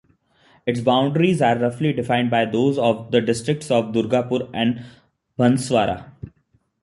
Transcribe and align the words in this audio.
Its 0.65 0.79
boundaries 0.81 1.43
are 1.43 1.59
roughly 1.59 1.93
defined 1.93 2.31
by 2.31 2.43
those 2.43 2.79
of 2.79 3.11
the 3.11 3.21
districts 3.21 3.69
of 3.69 3.93
Dungarpur 3.93 4.49
and 4.51 4.83
Banswara. 5.37 6.11